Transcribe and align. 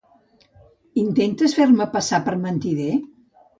Intentes 1.01 1.55
fer-me 1.59 1.89
passar 1.99 2.23
per 2.31 2.37
mentider? 2.49 2.91